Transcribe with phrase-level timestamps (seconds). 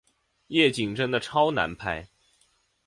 [0.47, 2.07] 夜景真的超难拍